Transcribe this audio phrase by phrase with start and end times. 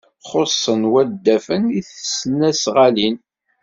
[0.29, 3.15] Xuṣṣen wadafen i tesnasɣalin.